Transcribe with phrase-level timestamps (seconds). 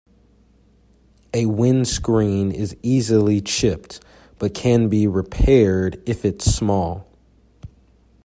[1.31, 3.99] A windscreen is easily chipped,
[4.39, 7.05] but can be repaired if it's small.